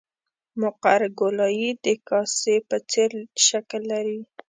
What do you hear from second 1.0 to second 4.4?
ګولایي د کاسې په څېر شکل لري